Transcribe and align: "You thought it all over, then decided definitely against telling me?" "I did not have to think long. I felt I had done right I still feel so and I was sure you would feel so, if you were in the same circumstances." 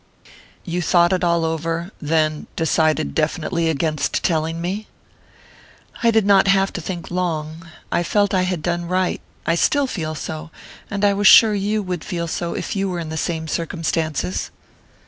"You 0.65 0.81
thought 0.81 1.13
it 1.13 1.23
all 1.23 1.45
over, 1.45 1.91
then 2.01 2.47
decided 2.55 3.13
definitely 3.13 3.69
against 3.69 4.23
telling 4.23 4.59
me?" 4.59 4.87
"I 6.01 6.09
did 6.09 6.25
not 6.25 6.47
have 6.47 6.73
to 6.73 6.81
think 6.81 7.11
long. 7.11 7.67
I 7.91 8.01
felt 8.01 8.33
I 8.33 8.41
had 8.41 8.63
done 8.63 8.87
right 8.87 9.21
I 9.45 9.53
still 9.53 9.85
feel 9.85 10.15
so 10.15 10.49
and 10.89 11.05
I 11.05 11.13
was 11.13 11.27
sure 11.27 11.53
you 11.53 11.83
would 11.83 12.03
feel 12.03 12.27
so, 12.27 12.55
if 12.55 12.75
you 12.75 12.89
were 12.89 12.97
in 12.99 13.09
the 13.09 13.15
same 13.15 13.47
circumstances." 13.47 14.49